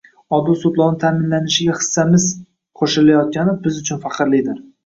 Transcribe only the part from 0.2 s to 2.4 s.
Odil sudlovni ta’minlanishiga hissamiz